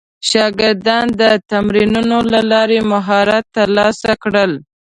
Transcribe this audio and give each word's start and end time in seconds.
شاګردان 0.29 1.07
د 1.21 1.23
تمرینونو 1.51 2.17
له 2.33 2.41
لارې 2.51 2.79
مهارت 2.91 3.45
ترلاسه 3.57 4.11
کړل. 4.23 4.51